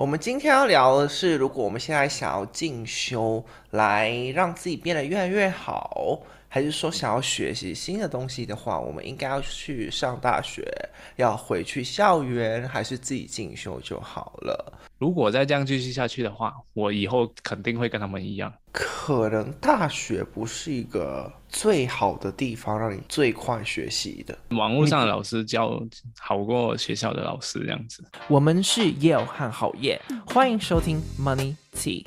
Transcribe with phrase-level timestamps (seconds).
[0.00, 10.68] 我们今天要聊的是，如果我们现在想要进修，来让自己变得越来越好，还是说想要学习新的东西的话，我们应该要去上大学，
[11.14, 14.80] 要回去校园，还是自己进修就好了？
[14.98, 18.52] 如果再这样继续下去的话，我以后肯定会跟他们一样。
[18.72, 24.36] 可能大学不是一个最好的地方，让你最快学习的。
[24.56, 25.80] 网络上的老师教
[26.18, 28.04] 好过学校的老师这样子。
[28.26, 32.06] 我们是 Yale 和好业，欢迎收听 Money Tea。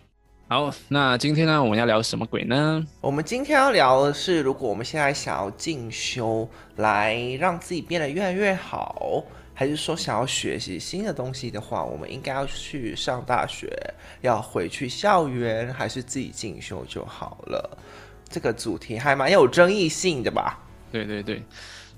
[0.49, 2.85] 好，那今天呢，我们要聊什么鬼呢？
[3.01, 9.23] 我们今天要聊的是，如果我们现在想要进修，来让自己变得越来越好。
[9.55, 13.71] 还是说想要学习新的东西的话，我们应该要去上大学，
[14.21, 17.77] 要回去校园，还是自己进修就好了？
[18.29, 20.59] 这个主题还蛮有争议性的吧？
[20.91, 21.41] 对对对。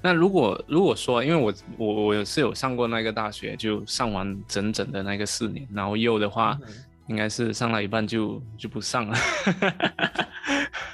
[0.02, 6.74] 那如果如果说，因为我我我是有上过那个大学，就上完整整的那个四年，然后又的话，嗯、
[7.08, 9.18] 应该是上了一半就就不上了。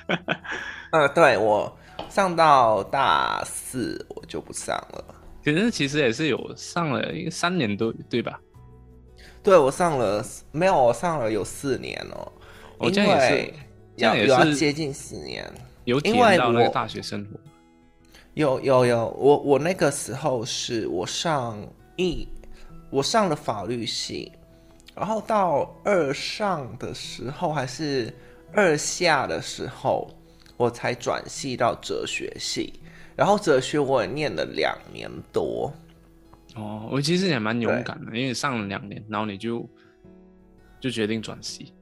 [0.92, 1.78] 呃，对，我
[2.10, 5.16] 上到大四我就不上了。
[5.44, 8.40] 可是其实也是有上了一个三年多，对吧？
[9.42, 12.32] 对，我上了没有，我上了有四年哦。
[12.78, 13.54] 我这样也是，
[13.98, 15.52] 这样也是接近四年。
[15.86, 17.40] 有体验到那个大学生活。
[18.34, 21.58] 有有有，我我那个时候是我上
[21.96, 22.28] 一
[22.90, 24.32] 我上了法律系，
[24.96, 28.14] 然后到二上的时候还是
[28.54, 30.10] 二下的时候，
[30.58, 32.74] 我才转系到哲学系。
[33.16, 35.72] 然后哲学我也念了两年多，
[36.56, 39.68] 哦，我其实也蛮勇敢的，因为上了两年，然后你就
[40.80, 41.74] 就决定转系。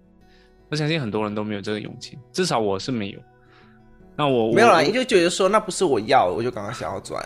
[0.69, 3.19] 我相信很多人都没有这个勇气，至少我是没有。
[4.15, 7.23] 那我没有啦，你就觉得说那不是我要，我就刚刚想要转。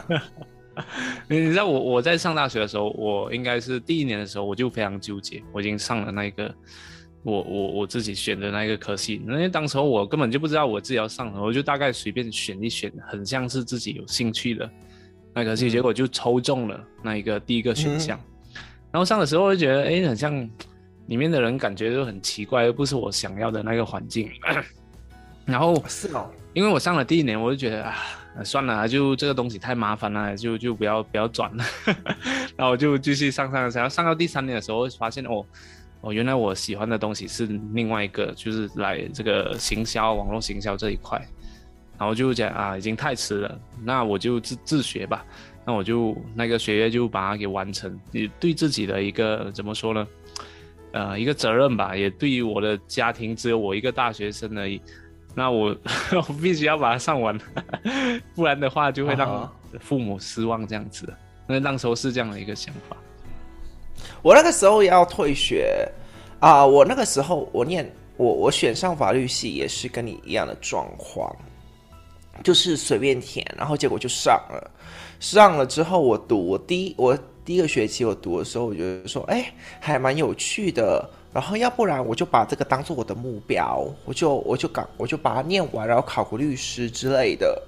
[1.28, 6.54] 你知道我我在上大学的时候，我应该是第一年的时候，我就非常纠结，我已经上了那个。
[7.26, 14.70] 我我我自己选的那个科系，因为当时候我根本就不知道我自己要上什么，我就大概随便选一选，很像是自己有兴趣的
[15.34, 18.20] 那科系，结果就抽中了那一个第一个选项。
[18.20, 20.38] 嗯、然后上的时候我就觉得，哎，很像
[21.06, 24.30] 里面的人感觉就很奇怪，又不是我想要的那个环境。
[25.48, 27.96] 然后是哦，因为我上了第一年，我就觉得啊，
[28.42, 31.64] 算了，就这个东西太麻烦了，就就不要不要转了。
[32.56, 35.46] 然后我就继续上上上，上到第三年的时候，发现哦。
[36.06, 41.18] 哦，原来我喜欢的东西是另外一个，就是来这个行销、网络行销这一块，
[41.98, 45.26] 然后就讲啊，已经太迟了，那我就自自学吧，
[45.66, 50.08] 那我就那个学业就把它给完成，也对自己的一个怎么说呢？
[50.92, 54.82] 呃，一个责任吧，也对于我的家庭只有我一个大学生而已，
[55.36, 55.76] 那我
[56.28, 57.38] 我必须要把它上完，
[58.36, 61.12] 不然的话就会让父母失望这样子，
[61.48, 62.96] 那那时候是这样的一个想法。
[64.22, 65.90] 我那个时候要退学
[66.40, 66.68] 啊、呃！
[66.68, 71.36] 我那个时候我念我我选上法律系也是跟你一样的状况，
[72.44, 74.72] 就是随便填，然后结果就上了。
[75.20, 81.10] 上了之后我读我第一我第一个学期我读的时候，我觉得说哎还蛮有趣的。
[81.34, 87.62] 然后要不然我就把这个当做我的目标，我就我就搞我就把它念完，然后考个律师之类的，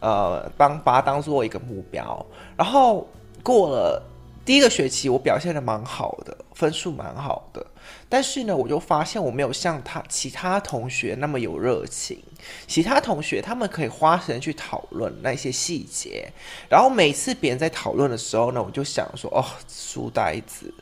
[0.00, 2.24] 呃，当把它当做一个目标。
[2.56, 3.06] 然后
[3.42, 4.02] 过了。
[4.44, 7.64] 第一个学期我表现的蛮好的，分数蛮好的，
[8.08, 12.20] 但是呢，我就发现我没有像他其他同学那么有热情。
[12.66, 16.28] 其他同学他们可以花时间去讨论那些细节，
[16.68, 20.74] 然后每次别人在讨论的时候呢，我就想说，哦，书呆子，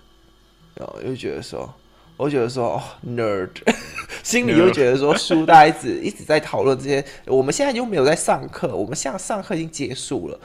[0.75, 1.69] 然后又觉得说。
[2.21, 3.49] 我觉得说哦，nerd，
[4.23, 7.03] 心里又觉得说书呆子一直在讨论这些。
[7.25, 10.39] 我们现在又没有在上课，我们现在上课已经结束了，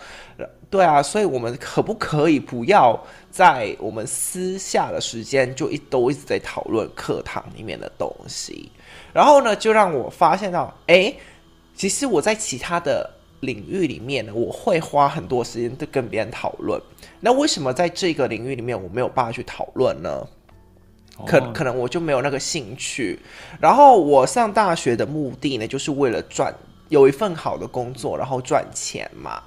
[0.69, 2.97] 对啊，所以我们可不可以不要
[3.29, 8.71] 在我们私下的时间就一都一直在讨论课堂里面的东西？
[9.11, 11.13] 然后呢，就让我发现到，哎，
[11.75, 13.09] 其实我在其他的
[13.41, 16.81] 领域里面呢，我会花很多时间在跟别人讨论。
[17.19, 20.25] 那为什么在这个领域里面我没有办法去讨论呢？
[21.25, 23.17] 可可能我就没有那个兴趣，
[23.61, 26.53] 然后我上大学的目的呢，就是为了赚
[26.89, 29.41] 有一份好的工作，然后赚钱嘛，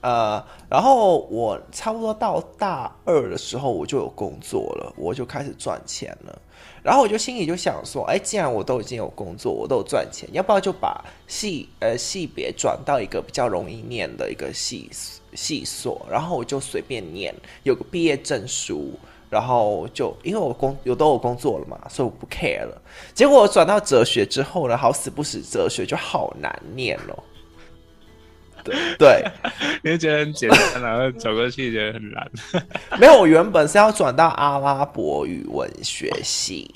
[0.00, 6.40] 呃，然后我差不多到大二的时候，我就有工作了，我就开始赚钱了，
[6.82, 14.88] 然后我就心里就想说，哎，既然我都已经有工作，我都有赚钱，要不要就把系呃系别转到一个比较容易念的一个系
[15.34, 17.34] 系所，然后我就随便念，
[17.64, 18.92] 有个毕业证书。
[19.32, 22.82] 然后就因为我工有都有工作了嘛，所以我不 care 了。
[23.14, 27.18] 结果我转到哲学之后呢，好死不死，哲学就好难念哦。
[28.62, 29.24] 对对，
[29.82, 32.30] 你会觉得很简单，然后走过去觉得很难。
[33.00, 36.74] 没有，我原本是要转到阿拉伯语文学系，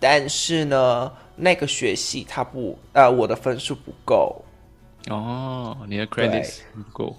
[0.00, 4.44] 但是呢，那个学系它不，呃，我的分数不够。
[5.08, 6.44] 哦，你的 credit
[6.74, 7.16] 不够，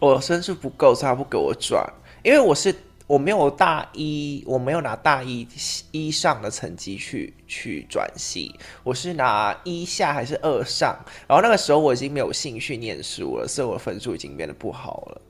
[0.00, 1.88] 我分数不够，所以他不给我转，
[2.24, 2.74] 因为我是。
[3.10, 5.44] 我没有大一，我没有拿大一
[5.90, 8.54] 一上的成绩去去转系，
[8.84, 10.96] 我是拿一下还是二上，
[11.26, 15.22] 然后那个时候我已经没有兴趣念书了，所以我的分数已经变得不好了。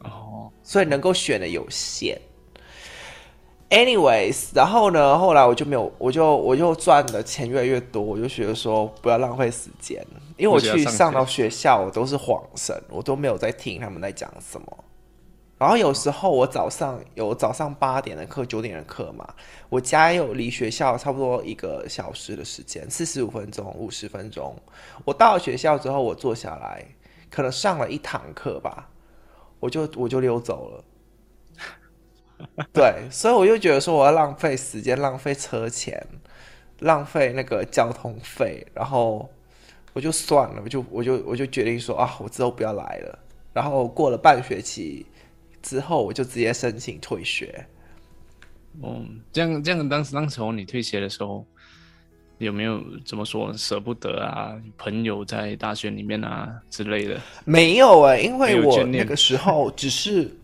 [0.00, 2.20] 哦，所以能够选的有限。
[3.70, 10.04] Anyways，然后呢，后来我就没有，我就我就赚的钱越来越多，我就觉得说不要浪费时间，
[10.36, 14.84] 因为我去上到学校我都是恍神，我都没有在听他们在讲什么。
[15.58, 19.28] 然后有时候我早上有早上八点的课、九点的课嘛，
[19.68, 24.54] 我家有离学校差不多一个小时的时间，四十五分钟、五十分钟。
[25.04, 26.84] 我到了学校之后，我坐下来，
[27.28, 28.88] 可能上了一堂课吧，
[29.58, 30.84] 我就我就溜走了。
[32.72, 36.06] 对，所以我就觉得说我要浪费时间、浪费车钱、
[36.78, 39.28] 浪费那个交通费，然后
[39.92, 43.18] 我就算了，我就我就我就决定说啊，我之后不要来了。
[43.52, 45.04] 然后过了半学期。
[45.68, 47.66] 之后我就直接申请退学。
[48.82, 51.44] 嗯，这样这样，当时当时候你退学的时候，
[52.38, 54.56] 有没有怎么说舍不得啊？
[54.78, 57.20] 朋友在大学里面啊之类的？
[57.44, 60.34] 没有哎、欸，因为我那个时候只是，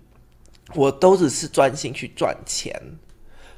[0.75, 2.79] 我都只是专心去赚钱。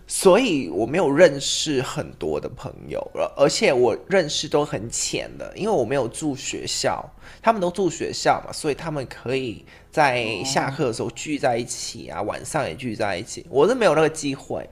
[0.08, 7.04] 所以我没有认识很多的朋友了，而且我认识都很浅的，因为我没有住学校，
[7.42, 14.70] 他们都住学校嘛，所以他们可以在下课的时候聚在一起啊，晚上也聚在一起，我是没有那个机会。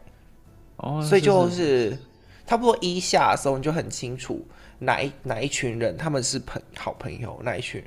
[0.76, 1.98] 哦，所以就是
[2.46, 4.46] 差不多一下的时候，你就很清楚
[4.78, 7.82] 哪一哪一群人他们是朋好朋友，哪一群。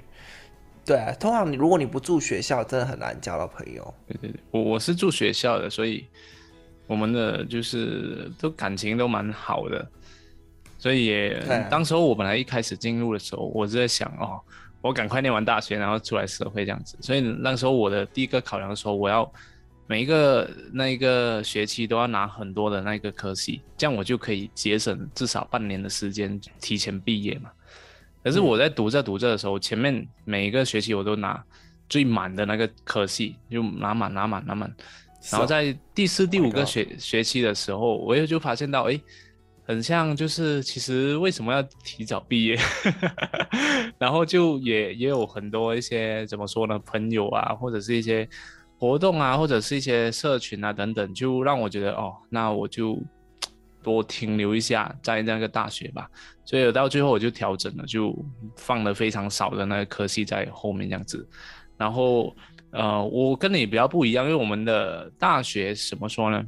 [0.84, 3.94] 对啊，通常你如果你不住学校，真的很难交到朋友。
[4.06, 6.06] 对对对，我我是住学校的，所以。
[6.88, 9.86] 我们的就是都感情都蛮好的，
[10.80, 14.40] 所以也当时候我本来一开始进入的时候，我是在想哦，
[14.82, 16.98] 我赶快念完大学，然后出来社会这样子。
[17.02, 19.30] 所以那时候我的第一个考量说，我要
[19.86, 27.50] 每一个那一个学期都要拿很多的那个科系，这样我就可以节省至少半年的时间提前毕业嘛。
[28.24, 31.44] 可是我在读着读着的时候，前面每一个学期我都拿
[31.90, 34.74] 最满的那个科系，就拿满拿满拿满。
[35.32, 39.00] 然后在第四、第五个学学期的时候，我也就发现到，哎，
[39.66, 42.58] 很像就是其实为什么要提早毕业？
[43.98, 48.30] 然后就也也有很多一些怎么说呢，朋友啊，或者是一些
[48.78, 52.98] 活动啊，或者是一些社群啊等等，就让我觉得哦，那我就
[53.82, 56.10] 多停留一下在那个大学吧。
[56.46, 58.16] 所以到最后我就调整了，就
[58.56, 61.28] 放了非常少的那个科系在后面这样子，
[61.76, 62.34] 然后。
[62.72, 66.46] 呃，我跟你比较不一样，因为我们的大学怎么说呢，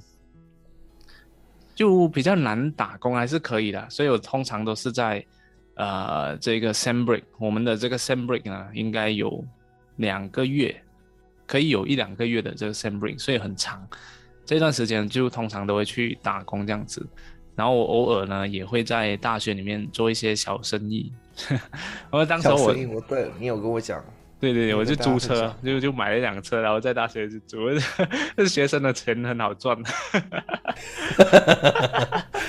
[1.73, 3.89] 就比较难打工，还是可以的。
[3.89, 5.25] 所以我通常都是在
[5.75, 9.43] 呃这个 sem break，我们的这个 sem break 呢，应该有
[9.95, 10.75] 两个月，
[11.47, 13.87] 可以有一两个月的这个 sem break，所以很长。
[14.45, 17.07] 这段时间就通常都会去打工这样子，
[17.55, 21.11] 然后我偶尔呢也会在大学里面做一些小生意。
[21.49, 24.03] 然后当时我，我对你有跟我讲。
[24.39, 27.57] 对对对，我就租车，就就买了一辆车，然后在大学就租。
[28.37, 29.77] 这学生的钱很好赚。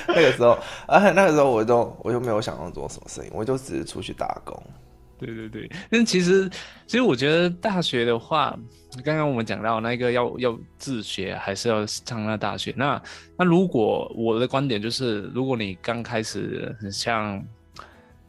[0.07, 0.57] 那个时候，
[0.87, 4.57] 而且那个时候我都我就没有想要做什么事情，我就只是出去打工。
[5.19, 6.49] 对对对，但其实
[6.87, 8.57] 其实我觉得大学的话，
[9.03, 12.73] 刚刚我们讲到那个要要自学还是要上那大学。
[12.77, 13.01] 那
[13.37, 17.43] 那如果我的观点就是，如果你刚开始很像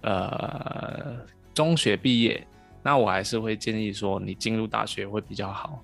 [0.00, 1.16] 呃
[1.54, 2.45] 中学毕业。
[2.82, 5.82] 那我还是会建议说，你进入大学会比较好。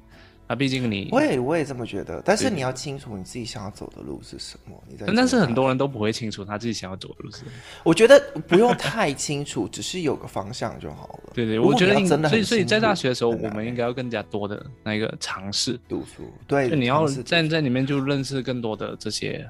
[0.50, 2.22] 那毕竟你，我也我也这么觉得。
[2.24, 4.74] 但是你要清楚你自己想要走的路是什么。
[4.88, 7.50] 你在，但是很多人都不会清楚他自己想要走的路是什么。
[7.84, 11.32] 我觉得不用太清楚，只是有个方向就好了。
[11.34, 12.30] 对对，我觉得真的。
[12.30, 16.22] 所以所以在大学的时候，我们应该要更加多的那个尝试读书。
[16.46, 19.46] 对，就你要在在里面就认识更多的这些。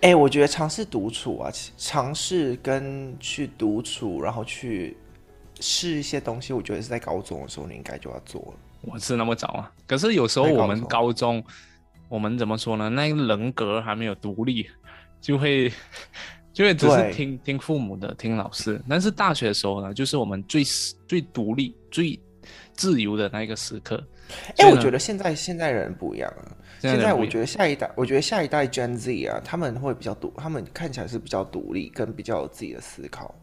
[0.00, 4.96] 哎，我觉得尝试独处啊，尝试跟去独处，然后去。
[5.60, 8.54] 试一些东西，我觉得是在高中的时候你应该就要做了。
[8.82, 11.44] 我是那么早啊，可是有时候我们高中，
[12.08, 12.88] 我们怎么说呢？
[12.88, 14.66] 那个人格还没有独立，
[15.20, 15.70] 就会
[16.52, 18.80] 就会只是听听父母的，听老师。
[18.88, 20.64] 但是大学的时候呢，就是我们最
[21.06, 22.18] 最独立、最
[22.72, 24.02] 自由的那个时刻。
[24.56, 26.56] 哎、欸，我觉得现在现在人不一样了。
[26.80, 33.34] 现在我觉得下一代，我觉得下一代 Gen Z 啊，他们会比较独，他们看起来是比较独立，跟比较有自己的思考。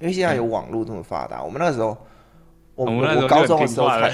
[0.00, 1.96] 因为现在有网络这么发达，我们那个时候，
[2.74, 4.12] 我我高中的时候才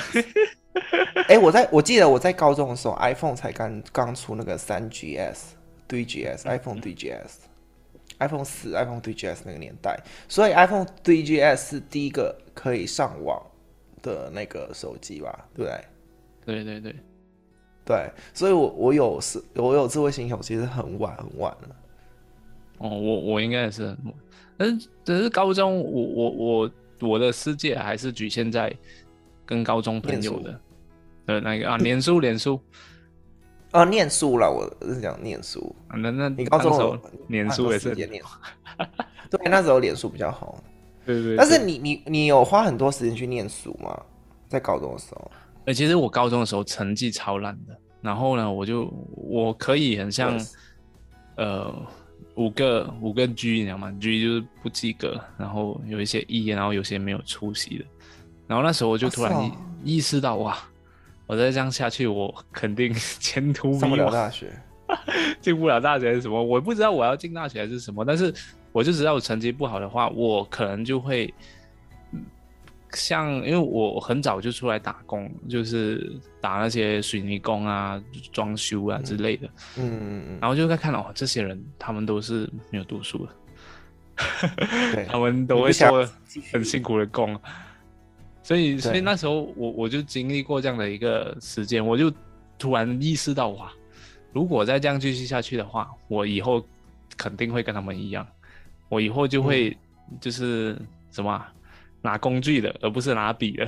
[1.28, 5.38] 哎， 我在我记得我在高中的时候，iPhone 才刚刚出那个三 GS、
[5.86, 13.40] 对 GS，iPhone 对 GS，iPhone 四、iPhone 对 GS 那个年代，所以 iPhone 对 GS 是第一个可以上网
[14.02, 15.46] 的那个手机吧？
[15.54, 15.84] 对不对？
[16.44, 16.96] 对对对，
[17.84, 21.76] 对，所以我我有是，我有智慧型手机是很晚很晚了。
[22.78, 24.14] 哦，我我应该也是很晚，
[24.56, 26.70] 但是只是高中我我我
[27.00, 28.74] 我的世界还是局限在
[29.44, 30.60] 跟高中朋友的
[31.26, 32.60] 呃那个啊，脸书脸书
[33.72, 35.74] 啊，念书了，我是讲念书。
[35.88, 36.98] 啊、那那你高中那时候
[37.28, 38.08] 脸书也是念，
[39.30, 40.62] 对，那时候脸书比较好。
[41.04, 44.00] 对对，对，但是你你你有花很多时间去念书吗？
[44.48, 45.30] 在高中的时候？
[45.66, 50.40] 呃，其实我高中的时候成绩超烂的，然后呢，我就我可以很像
[51.36, 51.74] 呃
[52.36, 57.84] 五个五个 G，你知道吗？G 就是不及格，然后有一些 E，然后有些没有出息的。
[58.46, 59.50] 然后那时候我就突然
[59.84, 60.56] 意、识到，哇，
[61.26, 64.52] 我再这样下去，我肯定 前途迷茫，上不了大学，
[65.42, 66.42] 进不了大学是什么？
[66.42, 68.32] 我不知道我要进大学还是什么，但是
[68.72, 71.32] 我就知道我成绩不好的话，我可能就会。
[72.96, 79.46] 像，因为我很早就出来打工，就是打那些水泥工啊、装修啊之类的。
[79.76, 80.38] 嗯嗯嗯。
[80.40, 84.48] 然后就在看哦，这些人他们都是没有读书的，
[84.94, 86.08] 对， 他们都会做
[86.52, 87.38] 很辛苦的工。
[88.42, 92.12] 所以，所以那时候我我就经历过这样的一个时间，我就
[92.58, 93.70] 突然意识到哇，
[94.32, 96.64] 如果再这样继续下去的话，我以后
[97.16, 98.26] 肯定会跟他们一样，
[98.88, 99.76] 我以后就会
[100.20, 101.52] 就是什么、啊。
[102.06, 103.66] 拿工具的，而不是拿笔的。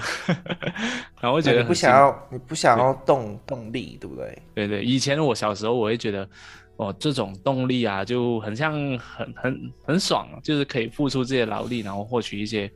[1.21, 4.43] 然后我觉得你不想要，你不想要动动力，对不对？
[4.55, 6.29] 对对，以前我小时候我会觉得，
[6.77, 12.71] 哦，这种动力啊，就很像很很很爽，就是可以付出这些劳力，然后获取一些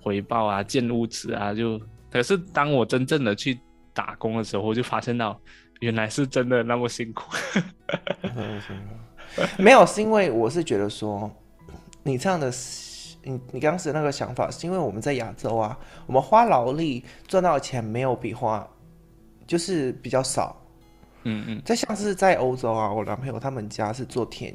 [0.00, 1.54] 回报啊，建屋子啊。
[1.54, 1.80] 就
[2.10, 3.56] 可是当我真正的去
[3.92, 5.40] 打工的时候，我就发现到
[5.78, 7.30] 原来是真的那么辛苦。
[9.56, 11.30] 没有，是因为我是觉得说，
[12.02, 12.52] 你这样的。
[13.24, 18.66] 你你当时那个想法是因为我们在亚洲啊，我们花劳力赚到的钱没有比花，
[19.46, 20.54] 就是比较少。
[21.22, 21.62] 嗯嗯。
[21.64, 24.54] 再像是在欧洲啊，我男朋友他们家是做田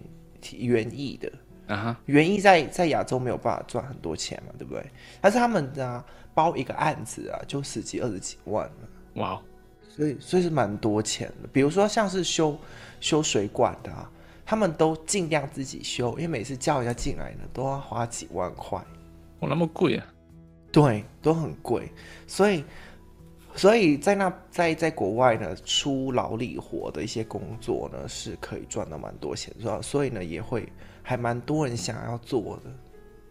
[0.52, 4.86] 园艺的啊，园艺在在亚洲没有办法赚很多钱嘛，对不对？
[5.20, 8.70] 但是他们啊，包一个案子啊，就十几二十几万。
[9.16, 9.42] 哇，
[9.90, 11.50] 所以所以是蛮多钱的。
[11.52, 12.58] 比如说像是修
[13.00, 14.10] 修水管的啊。
[14.50, 18.84] 他们都尽量自己修，因为每次叫人家进来呢，都要花几万块。
[19.42, 20.04] 哦，那么贵啊？
[20.72, 21.88] 对，都很贵。
[22.26, 22.64] 所以，
[23.54, 29.80] 所以在那在在国外呢，出劳力活的一些工作呢，是可以赚到蛮多钱，是吧？
[29.84, 30.68] 所以呢，也会
[31.04, 32.72] 还蛮多人想要做的。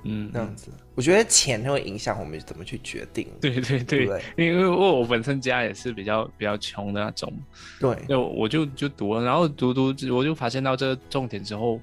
[0.04, 3.26] 嗯，这样子，我觉得钱会影响我们怎么去决定。
[3.40, 7.32] 对对对，对对因为我我本身家也是比较比较穷的那种。
[7.80, 11.80] 对，就我就就读了，然后读读，我就发现到这个重点之后，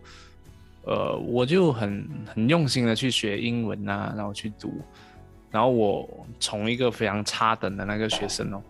[0.83, 4.81] 呃，我就很很用心的去学英文啊，然后去读，
[5.51, 8.63] 然后我从一个非常差等的那个学生哦，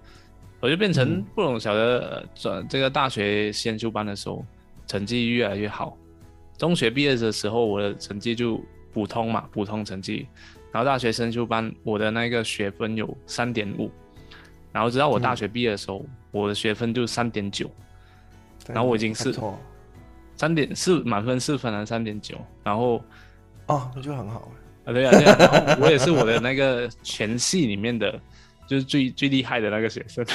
[0.60, 4.44] 我就变成不懂晓得转这个大学先修班的时候，
[4.88, 5.96] 成绩越来越好，
[6.58, 8.60] 中学毕业的时候，我的成绩就。
[8.96, 10.26] 普通嘛，普通成绩，
[10.72, 13.92] 然后大学升修班，我的那个学分有三点五，
[14.72, 17.70] 然后直到我大学毕业的时候，嗯、我的学分就三点九，
[18.70, 19.36] 然后我已经是
[20.38, 23.04] 三点四满分四分了三点九，然后
[23.66, 24.50] 哦，那就很好。
[24.86, 25.36] 啊，对啊，对啊，
[25.66, 28.18] 然后我也是我的那个全系里面的，
[28.66, 30.26] 就是最最厉害的那个学生，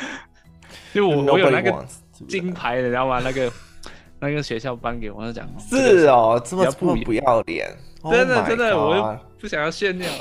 [0.92, 1.86] 就我我有那个
[2.28, 3.22] 金牌，你知道吗？
[3.24, 3.50] 那个。
[4.20, 7.68] 那个学校颁给我讲，是哦，这么这么不要脸，
[8.10, 10.08] 真的真的，我又不想要炫耀。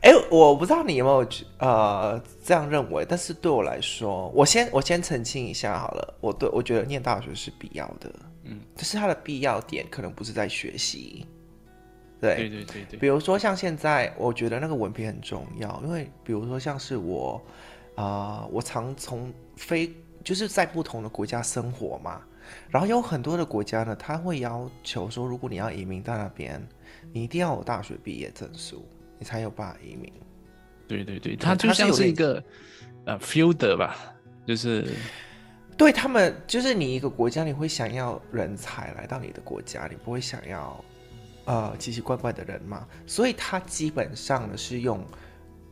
[0.00, 8.10] 哎，我不知道你有没有呃这样认为，但是对我来说，我先我先澄清一下好了，我对我觉得念大学是必要的，
[8.44, 11.26] 嗯，就是它的必要点可能不是在学习，
[12.20, 12.36] 对。
[12.36, 17.40] 对对对对，比如说像现在，我觉得那个文凭很重要，因为比如说像是我
[17.94, 18.04] 啊、
[18.42, 19.92] 呃，我常从非。
[20.28, 22.20] 就是在不同的国家生活嘛，
[22.68, 26.62] 然后有很多的国家呢，他会要求说，如果你要移民到那边，
[27.14, 28.86] 你一定要有大学毕业证书，
[29.18, 30.12] 你才有办法移民。
[30.86, 32.44] 对对对，他就像是一个
[33.06, 33.96] 呃 filter 吧，
[34.46, 34.92] 就是
[35.78, 40.84] 对他们，就是你一个国家，你会想要人才来到你的国家，你不会想要
[41.46, 45.02] 呃奇奇怪怪的人嘛，所以他基本上呢是用。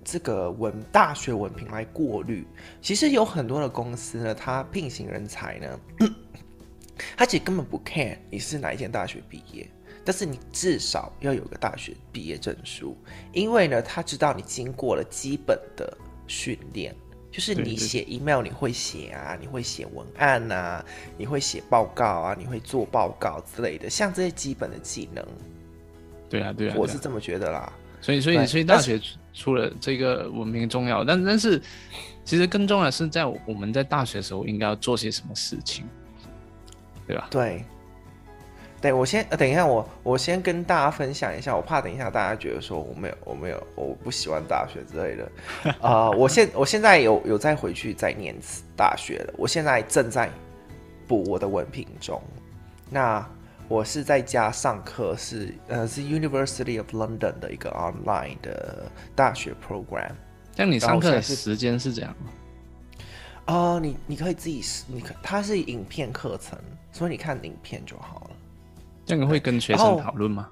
[0.09, 2.47] 这个文大学文凭来过滤，
[2.81, 5.81] 其实有很多的公司呢，它聘请人才呢，
[7.19, 9.69] 它其实根本不 care 你是哪一间大学毕业，
[10.05, 12.97] 但是你至少要有个大学毕业证书，
[13.33, 15.99] 因为呢，他知道你经过了基本的
[16.29, 16.95] 训练，
[17.33, 20.85] 就是你写 email 你会写啊，你会写文案啊，
[21.19, 25.27] 你会写报告啊，你会做报告之类的，像这些基本的技能。
[26.29, 27.73] 对啊，对啊，我是这么觉得啦。
[28.07, 29.01] 所以，所以，所以大学
[29.33, 31.61] 除了这个文凭重要，但但是
[32.23, 35.85] 其实更重要的是，在我们在大学的时候应该要做些什么事情，
[37.05, 37.27] 对吧？
[37.29, 37.65] 对，
[38.81, 45.25] 对，我先等一下，我我先跟大家分享一下，我怕等一下大家觉得说我没有，我没有，我不喜欢大学之类的。
[45.81, 48.37] 啊、呃，我现我现在有有再回去再念
[48.77, 50.31] 大学了，我现在正在
[51.09, 52.23] 补我的文凭中。
[52.89, 53.29] 那。
[53.69, 60.13] 我是在家上课，是呃是 University of London 的一个 online 的大学 program。
[60.57, 62.31] 像你上课的时间是这样吗？
[63.47, 66.59] 呃，你你可以自己，你可它是影片课程，
[66.93, 68.31] 所以你看影片就好了。
[69.05, 70.49] 这个会跟学生讨论吗？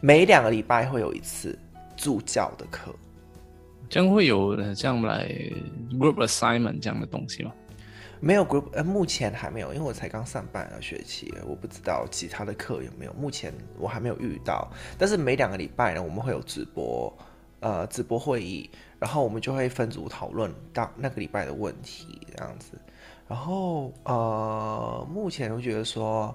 [0.00, 1.58] 每两个礼拜会有一次
[1.96, 2.94] 助教的课。
[3.88, 5.28] 这样会有这样来
[5.92, 7.52] group assignment 这样的东西吗？
[8.20, 13.12] 没有 group，呃，目前还没有，因为我才刚上半个学期，我不知道其他的课有没有。
[13.12, 17.12] 目前我还没有遇到，但是每两个礼拜呢，我们会有直播，
[17.60, 22.72] 呃，直播会议，然后我们就会分组讨论到那个礼拜的问题这样子。
[23.28, 26.34] 然后，呃，目前我觉得说，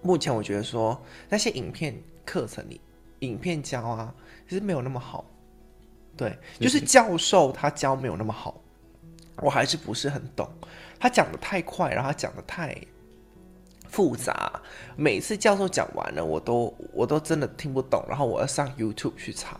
[0.00, 2.80] 目前我觉得说那些影片课程里，
[3.20, 4.14] 影片教啊，
[4.48, 5.24] 其实没有那么好。
[6.16, 8.60] 对，就是教授他教没有那么好。
[9.40, 10.48] 我还是不是很懂，
[10.98, 12.76] 他讲的太快，然后他讲的太
[13.88, 14.60] 复杂。
[14.96, 19.58] 每次教授讲完了，我都我都真的听不懂，然后我要上 YouTube 去查，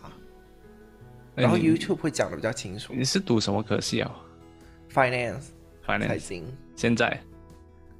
[1.35, 2.93] 然后 YouTube 会讲的比较清楚。
[2.93, 4.11] 你是读什么科系啊
[4.93, 6.45] ？Finance，Finance，财经。
[6.75, 7.19] 现在，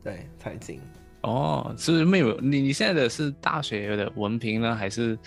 [0.03, 0.79] 对，财经。
[1.21, 2.39] 哦，是没有？
[2.41, 5.17] 你你现在的是大学的文凭呢，还是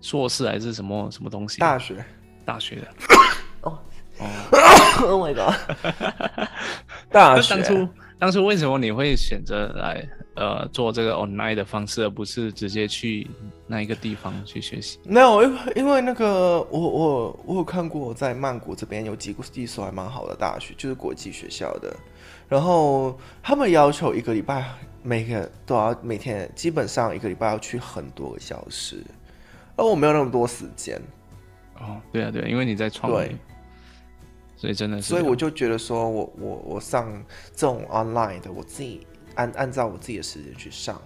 [0.00, 1.58] 硕士，还是什么什么东西？
[1.60, 2.04] 大学，
[2.44, 3.15] 大学的。
[4.18, 4.26] 哦。
[5.02, 5.54] Oh my god！
[7.10, 10.02] 大学当初当初为什么你会选择来
[10.34, 13.28] 呃做这个 online 的方式，而不是直接去
[13.66, 14.98] 那一个地方去学习？
[15.04, 21.94] 没有，因为因为那个我我我有看过，在曼谷这边有几几所还蛮好的大学，就是国际学校的，
[22.48, 24.64] 然后他们要求一个礼拜
[25.02, 29.04] 每个都要每天基本上一个礼拜要去很多个小时，
[29.76, 31.00] 而我没有那么多时间。
[31.78, 33.36] 哦，对啊对啊，因为你在创业。
[34.66, 37.24] 所以真的是，所以我就觉得说我，我我我上
[37.54, 41.00] 这种 online 的，我自己按按照我自己的时间去上，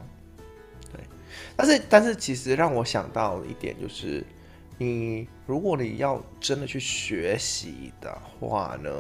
[0.91, 1.05] 对。
[1.57, 4.25] 但是但是其实让我想到一点就是，
[4.79, 8.91] 你如果你要真的去学习的话呢，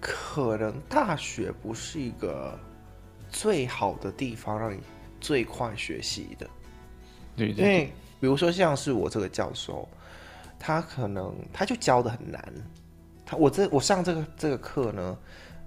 [0.00, 2.56] 可能大学不是一个
[3.28, 4.78] 最好的地方让你
[5.20, 6.48] 最快学习的。
[7.34, 9.88] 对，对，对，因为比如说像是我这个教授，
[10.60, 12.40] 他可能他就教的很难。
[13.36, 15.18] 我这我上这个这个课呢，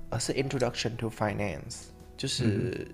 [0.10, 1.86] 呃，是 Introduction to Finance，
[2.18, 2.88] 就是、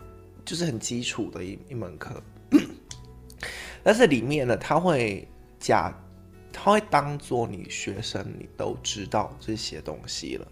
[0.00, 0.06] 嗯、
[0.44, 2.22] 就是很基础的一一门课。
[3.82, 5.26] 但是里面呢，他会
[5.58, 5.94] 假，
[6.52, 10.46] 他会当做你学生，你都知道这些东西了，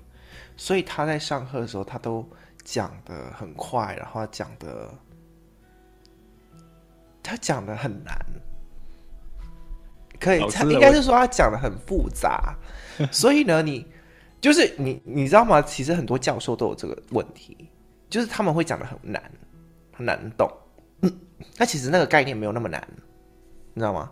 [0.56, 2.26] 所以他在上课的时候，他都
[2.64, 4.90] 讲的很快，然后讲的
[7.22, 8.16] 他讲的很难，
[10.20, 12.54] 可以，他应该是说他讲的很复杂。
[13.12, 13.86] 所以呢，你
[14.40, 15.60] 就是你，你知道吗？
[15.62, 17.68] 其实很多教授都有这个问题，
[18.08, 19.22] 就是他们会讲的很难，
[19.92, 20.50] 很难懂。
[21.02, 21.20] 嗯，
[21.58, 22.82] 那其实那个概念没有那么难，
[23.74, 24.10] 你知道吗？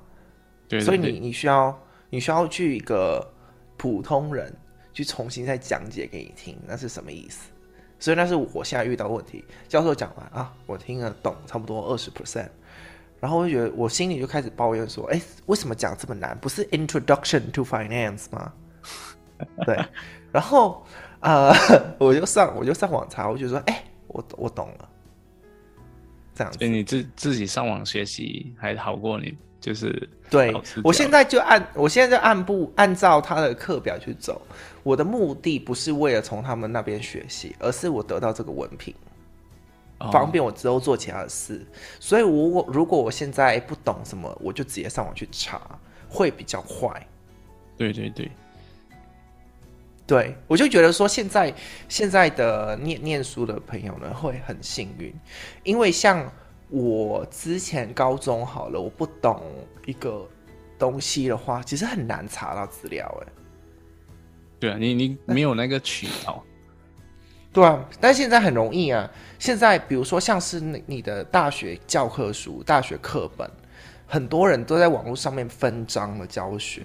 [0.69, 0.81] 对。
[0.81, 1.79] 所以你你需要
[2.11, 3.27] 你需要去一个
[3.77, 4.55] 普通人
[4.93, 7.51] 去重新再讲解给你听，那是什么意思？
[7.99, 9.43] 所以那是我现在遇到的问题。
[9.67, 12.49] 教授讲完啊，我听得懂差不多二十 percent，
[13.25, 16.37] 然后我就觉得我心里就开始抱怨说：哎，为什么讲这么难？
[16.43, 18.53] 不是 Introduction to Finance 吗？
[19.65, 19.83] 对，
[20.31, 20.85] 然后
[21.21, 21.51] 呃，
[21.99, 24.87] 我就上我就上网查，我就说，哎、欸，我我懂了，
[26.35, 26.59] 这样子。
[26.59, 34.43] 所以你自自己上网学习还好过你就是对，我现在就按我现在就按部按照他的课表去走。
[34.83, 38.95] 我的目的不是为了从他们那边学习，而是我得到这个文凭，
[40.11, 41.57] 方便我之后做其他的事。
[41.57, 41.67] 哦、
[42.01, 45.61] 所以我，我如果我现在不懂什么，我就直接上网去查，
[46.09, 47.07] 会比较快。
[47.77, 48.31] 对对对。
[50.07, 51.55] 对，我就觉得说，现在
[51.89, 55.11] 现在的念念书的朋友呢，会很幸运，
[55.63, 56.31] 因为像
[56.69, 59.43] 我之前高中好了，我不懂
[59.87, 60.29] 一个
[60.79, 63.07] 东西的话，其实很难查到资料。
[63.23, 63.33] 哎，
[64.61, 66.45] 对啊，你你没有那个渠道。
[67.55, 69.09] 对啊，但现在很容易啊。
[69.39, 73.49] 现在比如说像是你的大学教科书、大学课本，
[74.07, 76.83] 很多人都在网络上面分章的教学。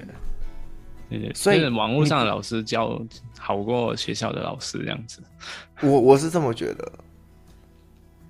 [1.09, 3.01] 对对，所以网络上的老师教
[3.39, 5.23] 好过学校的老师这样子。
[5.81, 6.91] 我我是这么觉得。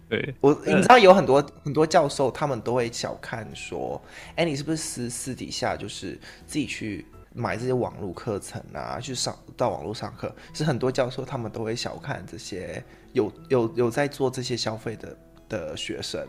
[0.08, 4.02] 对我，你知道有很多很多教授，他们都会小看说，
[4.36, 10.34] 哎，你是不是私私底下就是自己去买这些网络课程啊，去上到网络上课？
[10.54, 16.26] 是很多教授他们都会小看这些有有有在做这些消费的的学生。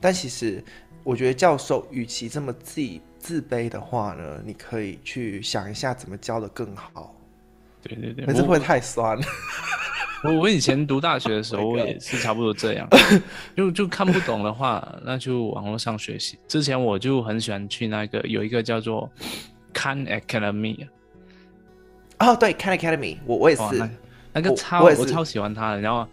[0.00, 0.62] 但其实
[1.04, 7.14] 我觉得教授与其这么自己自卑的话呢，你可以去想一下怎么教的更好。
[7.82, 9.18] 对对对，可是会太酸。
[10.24, 12.88] 我我以前读大学的时候也是差不多这样，
[13.56, 16.36] 就就看不懂的话，那就网络上学习。
[16.48, 19.08] 之前我就很喜欢去那个有一个叫做
[19.78, 20.88] Khan Academy
[22.18, 23.90] 哦，对 Khan Academy，我我也是，那，
[24.32, 26.06] 那个超我，我超喜欢他的，然后。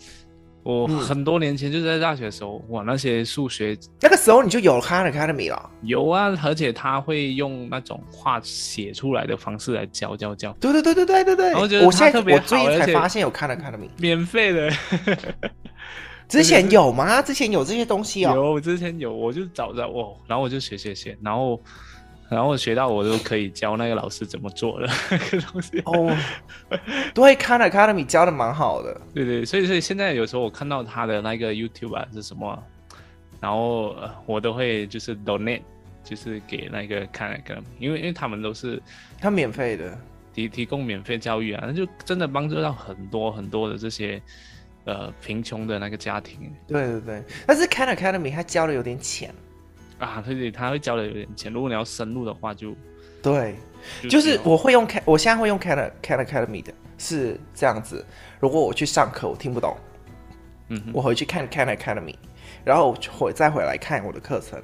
[0.67, 5.69] 我很多年前就是在大学的时候，哇，那些数学那个时候你就有 Khan Academy 了。
[5.83, 10.51] 有啊，而且他会用那种画写出来的方式来教教教。
[10.59, 11.53] 对对对对对对对。
[11.53, 14.71] 我觉得他特别好，我最近才发现有 Khan Academy，免费的。
[16.27, 17.21] 之前有吗？
[17.21, 18.33] 之前有这些东西哦。
[18.33, 21.61] 有，之前有，我就找着哦，然后我就学学学，然后。
[22.27, 26.17] 然后我学到我都可以教那个老师怎么做的， 那个东西哦，
[27.13, 32.61] 对，Khan Academy 教的蛮好的，对对，所以所以现在有时候我看到他的那个 YouTube 啊是什么，
[33.39, 35.61] 然后我都会就是 donate，
[36.03, 38.81] 就是给那个 Khan Academy，因为因为他们都是
[39.19, 39.95] 他免费的
[40.33, 44.19] 提提供免费教育啊，那就真的帮助到很多很多的这些
[44.85, 46.51] 呃贫穷的那个家庭。
[46.67, 49.31] 对对对，但是 Khan Academy 他教的有点浅。
[49.97, 51.51] 啊，对对，他会教的有点浅。
[51.51, 52.77] 如果你要深入的话就，就
[53.21, 53.55] 对，
[54.09, 58.05] 就是我会用 Khan，我现在会用 Khan Khan Academy 的，是这样子。
[58.39, 59.75] 如果我去上课，我听不懂，
[60.67, 62.15] 嗯，我回去看 Khan Academy，
[62.63, 64.61] 然后回再回来看我的课程，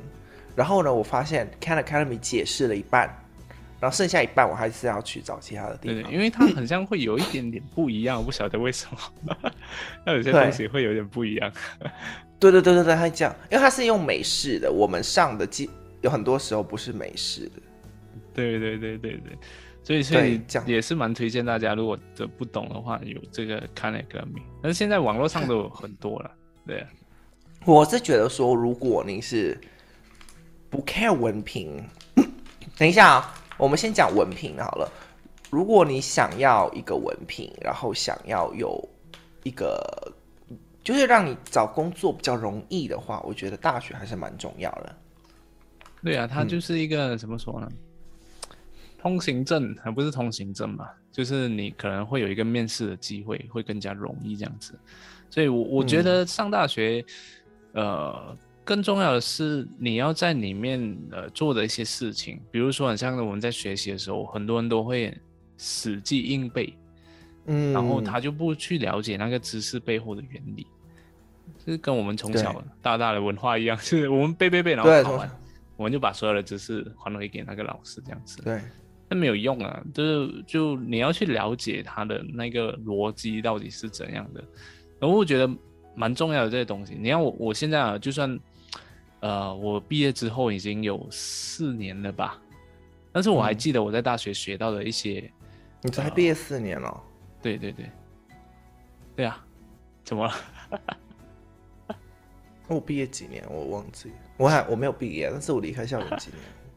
[0.56, 3.10] 然后呢，我发现 Khan Academy 解释了一半，
[3.82, 8.88] 然后剩下一半我还是要去找其他的地方，对对，因为它好像会有一点点不一样，我不晓得为什
[9.26, 9.36] 么，
[10.06, 11.52] 那有些东西会有点不一样。
[12.39, 15.67] 对对对对对，他讲，因为他是用美式的，我们上的机
[16.02, 17.52] 有很多时候不是美式的。
[18.34, 19.38] 对对对对对，
[19.84, 24.41] 所以所以也是蛮推荐大家，如果这不懂的话，有这个 Khan Academy。
[24.62, 26.32] 但是现在网络上都有很多了，
[26.67, 26.88] 对啊。
[27.65, 29.60] 我是觉得说，如果您是
[30.70, 31.84] 不 care 文凭，
[32.78, 34.91] 等一下啊，我们先讲文凭好了。
[35.52, 38.89] 如果你想要一个文凭，然后想要有
[39.43, 40.12] 一个。
[40.84, 44.95] 就是让你找工作比较容易的话，我觉得大学还是蛮重要的。
[46.02, 47.69] 对啊，它就是一个、嗯、怎么说呢？
[48.97, 50.89] 通行证还不是通行证嘛？
[51.12, 54.74] 就是你可能会有一个面试的机会，会更加容易这样子。
[55.30, 57.06] 所以我，我我觉得上大学，
[57.74, 58.38] 嗯、呃，
[58.72, 65.14] 更重要的是你要在里面呃做的一些事情，比如说，很像我们在学习的时候，很多人都会
[65.58, 66.74] 死记硬背。
[67.48, 70.66] 嗯，然后他就不去了解那个知识背后的原理，
[71.66, 75.30] 就是跟我们从小大大的文化一样，就是我们背背背，然后考完，
[75.76, 78.42] 我们就把所有的知识还回给那个老师这样子。
[78.42, 78.62] 对，
[79.10, 84.42] 那没有用啊，就是就你要去了解他的那个逻辑到底是怎样的。
[84.98, 85.54] 然后我觉得
[85.94, 86.96] 蛮重要的这些东西。
[86.98, 88.40] 你看我我现在啊，就算
[89.22, 92.40] 呃我毕业之后已经有四年了吧，
[93.12, 95.32] 但是我还记得我在大学学到的一些。
[95.84, 97.04] 你才毕业四年了。
[97.42, 97.90] 对对对，
[99.16, 99.44] 对啊，
[100.04, 100.80] 怎么了？
[102.68, 106.30] 我毕业几年我忘记，我还我没有毕业，但是我离开校园几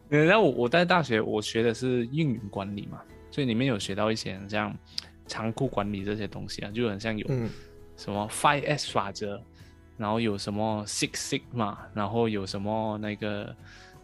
[0.09, 0.24] 年。
[0.26, 4.76] 然后我我在大学我学的是运营管理嘛，所以里面有学到一些像
[5.26, 7.26] 仓库管理这些东西啊，就很像有
[7.96, 9.42] 什么 Five S 法则，
[9.96, 13.54] 然后有什么 Six Sigma，然后有什么那个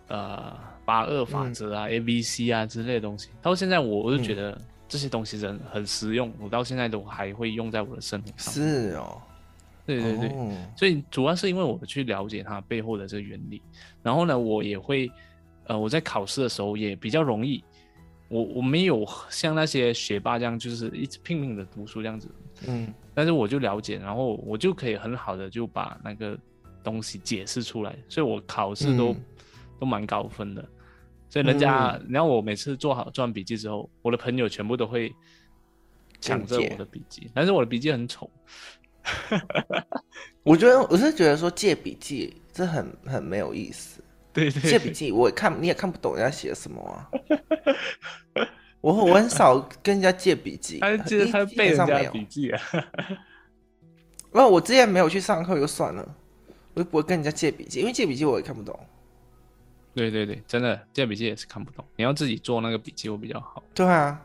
[0.08, 3.28] 呃八二法则啊、嗯、A B C 啊之类的东西。
[3.42, 4.52] 到现在我我就觉得。
[4.52, 8.52] 嗯这些东西真的很实用，我到现在都还会用在我的生活上。
[8.52, 9.22] 是哦，
[9.86, 13.62] 对对对，哦、所以主要是因为我去了解它背后的这个原理，
[14.02, 15.08] 然后呢，我也会，
[15.68, 17.62] 呃，我在考试的时候也比较容易，
[18.30, 22.28] 我我没有像那些学霸这样，就是一直拼命的读书这样子，
[22.68, 26.38] 嗯，但是我就了解，然后我就可以很好的就把那个
[26.84, 29.24] 东西解释出来，所以我考试都、嗯、
[29.80, 30.64] 都蛮高分的。
[31.28, 35.12] 所以人家，然后、嗯、我每次做好做完笔记之后，我的朋友全部都会
[36.20, 38.30] 抢着我的笔记，但是我的笔记很丑。
[40.44, 44.02] 我觉得我是觉得说借笔记这很很没有意思。
[44.32, 47.10] 对对，借笔记我也看你也看不懂人家写什么啊。
[48.80, 52.60] 我我很少跟人家借笔记，他记得他背人家笔记啊。
[54.32, 56.14] 那我之前没有去上课就算了，
[56.74, 58.78] 我就不会跟人家借笔记，因为借笔记我也看不懂。
[59.92, 63.62] 对对对，真的借笔记也是看不懂，你要自己做那个笔记会比较好。
[63.74, 64.22] 对啊，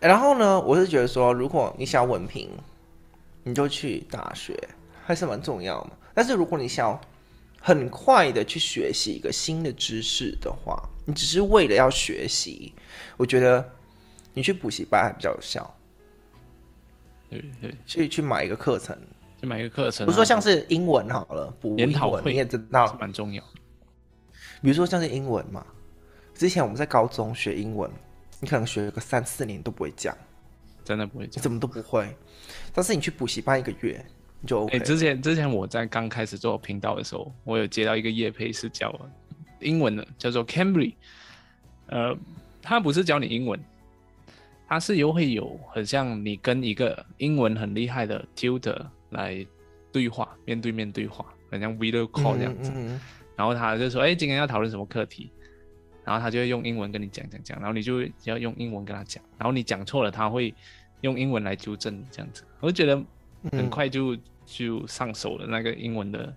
[0.00, 2.50] 然后呢，我是觉得说，如果你想要文凭，
[3.44, 4.58] 你就去大学，
[5.04, 5.90] 还是蛮重要的。
[6.14, 7.00] 但是如果你想要
[7.66, 12.72] 很快的去学习一个新的知识的话，你只是为了要学习，
[13.16, 13.68] 我觉得
[14.32, 15.76] 你去补习班还比较有效。
[17.28, 18.96] 对对，去去买一个课程，
[19.40, 23.42] 去买一个课程，比如说像是英文好了，补研讨会你也知道蛮重要。
[24.62, 25.66] 比如说像是英文嘛，
[26.36, 27.90] 之前我们在高中学英文，
[28.38, 30.16] 你可能学个三四年都不会讲，
[30.84, 32.16] 真的不会讲，怎么都不会。
[32.72, 34.15] 但是你去补习班一个月，你
[34.46, 34.78] 就 OK。
[34.78, 38.94] 之前之前我在刚开始做频道的时候，我有接到一个业配是教
[39.60, 40.94] 英文的，叫做 Cambly，
[41.86, 42.16] 呃，
[42.62, 43.58] 他不是教你英文，
[44.68, 49.44] 他是又会有很像你跟一个英文很厉害的 tutor 来
[49.90, 52.70] 对话，面对面对话，很像 video call 这样子。
[52.70, 53.00] 嗯嗯嗯
[53.36, 55.30] 然后他就说：“哎，今天要讨论什么课题？”
[56.04, 59.22] 然后他就会用英文跟你讲讲讲，然后你就要用英文跟他讲。
[59.36, 60.54] 然后你讲错了，他会
[61.02, 62.42] 用英文来纠正你这样子。
[62.60, 63.02] 我就觉得
[63.52, 66.34] 很快就、嗯、就上手了那个英文的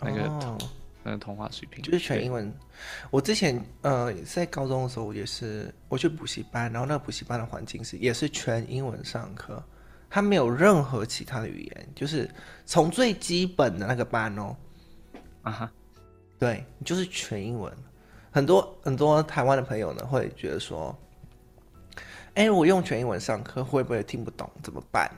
[0.00, 0.56] 那个、哦、
[1.02, 2.50] 那个通话水平，就是全英文。
[3.10, 9.62] 我之前呃在高中的时候我也是我去补习班，然后那个补习班的环境是也是全英文上课，
[10.08, 12.30] 他没有任何其他的语言，就是
[12.64, 14.56] 从最基本的那个班哦，
[15.42, 15.72] 啊哈。
[16.38, 17.72] 对，就是全英文。
[18.30, 20.96] 很多很多台湾的朋友呢，会觉得说
[22.34, 24.48] ：“哎，我用全英文上课会不会听不懂？
[24.62, 25.10] 怎么办？”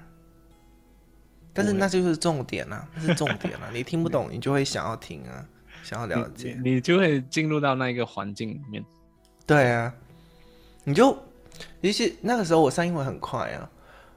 [1.61, 3.69] 但是那就是重点啊， 那是重点啊！
[3.73, 5.47] 你听不懂，你就会想要听啊，
[5.83, 8.83] 想要了解，你，你就会进入到那一个环境里面。
[9.47, 9.93] 对啊，
[10.85, 11.17] 你就，
[11.83, 13.71] 其实那个时候我上英文很快啊。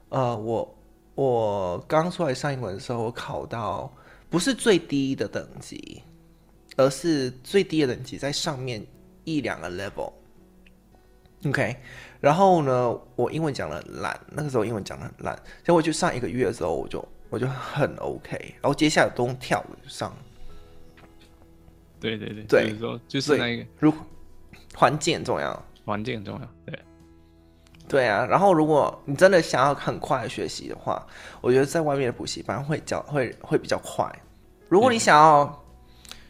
[0.08, 0.78] 呃，我
[1.14, 3.92] 我刚出来上英文的时候，我考到
[4.30, 6.02] 不是最低的等级。
[6.76, 8.84] 而是最低的等级在上面
[9.22, 11.76] 一两个 level，OK，
[12.20, 20.14] 然后呢，我英文讲的很烂，那个时候英文讲的很烂，结果就上一个月的时候，我就我就很 OK，然后接下来都用跳上。
[22.00, 23.92] 对对对，对，就是说就是那个，如
[24.74, 26.78] 环境很重要，环境很重要，对，
[27.88, 31.04] 对啊，然后如果你真的想要很快学习的话，
[31.40, 34.10] 我觉得在外面的补习班会教会会比较快，
[34.68, 35.60] 如果你想要。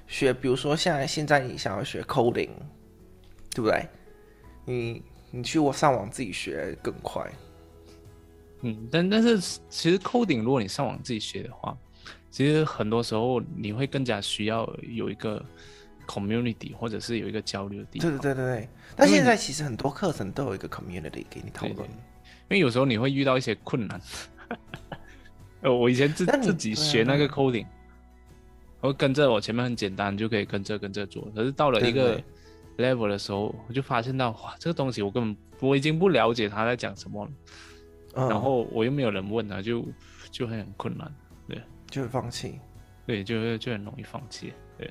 [0.07, 2.51] 学，比如说现在现在你想要学 coding，
[3.51, 3.89] 对不对？
[4.67, 7.25] 你你去我上网自己学更快。
[8.65, 11.77] 嗯，但但是其实 coding 如果你上网自己学的话，
[12.31, 15.45] 其实很多时候你会更加需要有一个
[16.07, 18.11] community 或者是有一个交流的地方。
[18.11, 18.69] 对对对对。
[18.97, 21.79] 但现在其实很多课程都有一个 community 给你讨论。
[21.79, 24.01] 因为有时候你会遇到一些困难。
[25.61, 27.67] 呃，我以前自自己学那个 coding。
[28.81, 31.31] 我跟着我前面很简单，就可以跟着跟着做。
[31.35, 32.21] 可是到了一个
[32.77, 37.31] level 的时候，我就发现到哇，这个东西我根本我已经不了解他在讲什么了。
[38.15, 39.85] 嗯、然后我又没有人问他，就
[40.31, 41.13] 就会很困难，
[41.49, 42.59] 对，就会放弃。
[43.07, 44.53] 对，就会就很容易放弃。
[44.79, 44.91] 对，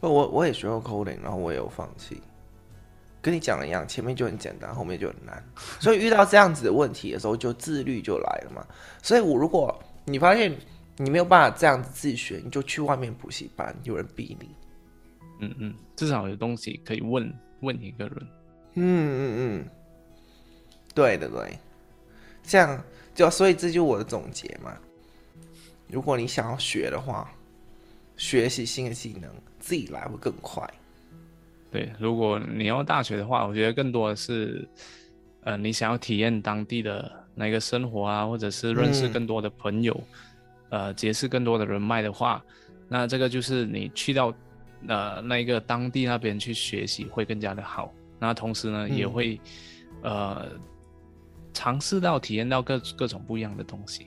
[0.00, 2.20] 我我也学过 coding，然后我也有放弃。
[3.20, 5.44] 跟你讲的一样，前面就很简单，后面就很难。
[5.78, 8.66] 所以遇到这样子的问题的时候，就自律就来了嘛。
[9.02, 10.54] 所以我如果你发现。
[10.98, 14.48] 你没有办法这样子自己学，你就去外面补习班，有人逼你。
[15.40, 18.16] 嗯嗯，至少有东西可以问问一个人。
[18.74, 19.68] 嗯嗯嗯，
[20.94, 21.58] 对的对，
[22.42, 22.82] 这样
[23.14, 24.76] 就所以这就是我的总结嘛。
[25.88, 27.30] 如果你想要学的话，
[28.16, 30.68] 学习新的技能，自己来会更快。
[31.70, 34.66] 对，如果你要大学的话，我觉得更多的是，
[35.42, 39.94] 呃，你想要体验当地的那个生活啊，或者是认识更多的朋友。
[39.94, 40.18] 嗯
[40.72, 42.42] 呃，结识更多的人脉的话，
[42.88, 44.32] 那这个就是你去到
[44.88, 47.92] 呃那一个当地那边去学习会更加的好。
[48.18, 49.38] 那同时呢，嗯、也会
[50.00, 50.48] 呃
[51.52, 54.06] 尝试到体验到各各种不一样的东西。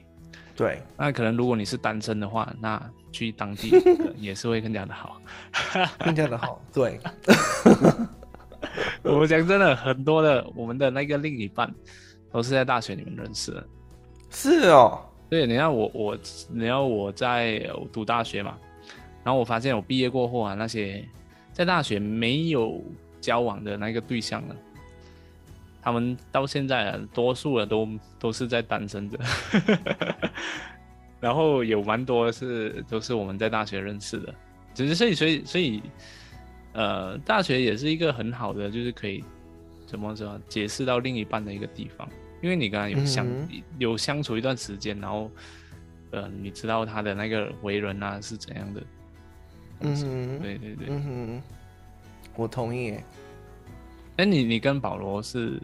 [0.56, 2.82] 对，那可能如果你是单身的话，那
[3.12, 3.74] 去当地
[4.18, 5.22] 也是会更加的好，
[6.00, 6.62] 更加的好。
[6.74, 7.00] 对，
[9.04, 11.70] 我讲真的，很多的我们的那个另一半
[12.32, 13.68] 都是在大学里面认识的。
[14.30, 15.00] 是哦。
[15.28, 16.18] 对，你看我我，
[16.50, 18.56] 你要我在我读大学嘛，
[19.24, 21.04] 然后我发现我毕业过后啊，那些
[21.52, 22.82] 在大学没有
[23.20, 24.56] 交往的那个对象呢，
[25.86, 29.20] 他们到现在啊，多数的都都是在单身着，
[31.22, 34.34] 然后有蛮多是都是我们在大学认识的，
[34.74, 35.84] 只是所以所以所以，
[36.74, 39.24] 呃，大学也是一个很好的，就是可以
[39.86, 42.10] 怎么说，解释到另一半的一个地方。
[42.42, 45.30] 因为你跟他有相、嗯、有相处一段时间，然后，
[46.10, 48.82] 呃，你知道他的那个为人啊是怎样的。
[49.82, 51.42] 嗯哼，对对对，嗯哼，
[52.36, 52.98] 我同意。
[54.18, 55.62] 哎，你你跟保罗是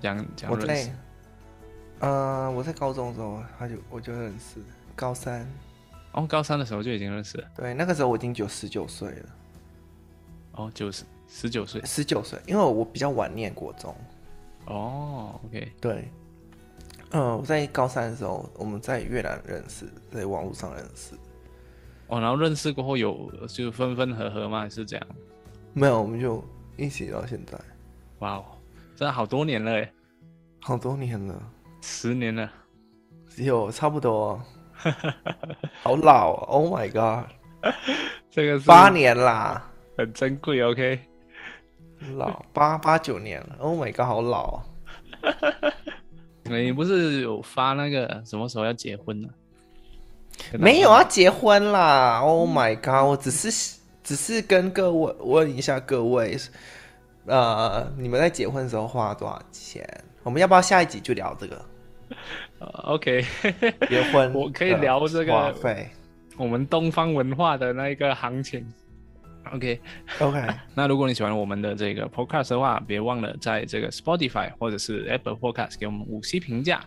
[0.00, 0.94] 讲讲我在，
[1.98, 4.60] 呃，我在高中的时候他就我就认识，
[4.94, 5.44] 高三。
[6.12, 7.48] 哦，高三的时候就已经认识了。
[7.56, 9.28] 对，那个时候我已经九十九岁了。
[10.52, 13.92] 哦，九十十九岁，十九岁，因为我比较晚念国中。
[14.66, 16.08] 哦，OK，对。
[17.10, 21.16] 嗯，我在高三的时候，我们在越南认识，在网络上认识。
[22.06, 24.60] 哦，然后认识过后有就分分合合吗？
[24.60, 25.06] 还是这样？
[25.72, 26.44] 没有，我们就
[26.76, 27.58] 一起到现在。
[28.20, 28.44] 哇哦，
[28.96, 29.92] 真的好多年了哎，
[30.60, 31.40] 好多年了，
[31.80, 32.50] 十年了，
[33.36, 34.40] 有差不多。
[35.82, 37.30] 好老，Oh my god！
[38.30, 40.62] 这个是八年啦，很珍贵。
[40.62, 41.00] OK，
[42.16, 44.62] 老八八九年了，Oh my god，好老。
[46.44, 49.28] 你不是有发那个什么时候要结婚呢？
[50.58, 56.36] 没有要结婚啦！Oh my god，我只是只是跟各位问一下各位，
[57.26, 59.82] 呃，你们在结婚的时候花了多少钱？
[60.22, 61.64] 我们要不要下一集就聊这个
[62.60, 63.24] ？Uh, OK，
[63.88, 65.88] 结婚 我可以聊这个花费，
[66.36, 68.64] 我们东方文化的那一个行情。
[69.52, 70.46] OK，OK.
[70.74, 76.82] 那如果你喜欢我们的这个 Podcast 的话，别忘了在这个 Spotify 或者是 Apple Podcast 给我们五星评价。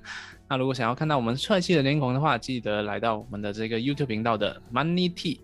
[0.49, 5.39] 那如果想要看到我们帅气的脸孔的话，记得来到我们的这个 YouTube 频道的 Money Tea，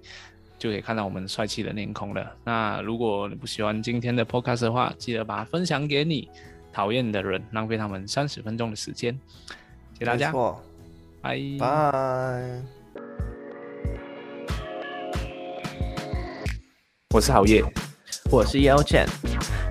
[0.63, 2.25] 就可以看到我们帅气的脸孔了。
[2.45, 6.29] 那如果你不喜欢今天的 Podcast 的话，记得把它分享给你
[6.71, 9.13] 讨厌的人，浪费他们三十分钟的时间。
[9.91, 10.31] 谢谢大家，
[11.21, 12.61] 拜拜。
[17.13, 17.61] 我是郝叶，
[18.31, 19.05] 我是 Yao Chen，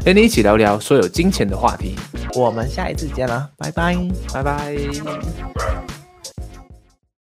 [0.04, 1.96] 跟你一起聊聊所有金钱的话题。
[2.34, 3.96] 我们下一次见了，拜拜，
[4.34, 4.76] 拜拜。